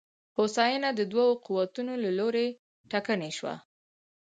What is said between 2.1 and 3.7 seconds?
لوري ټکنۍ شوه.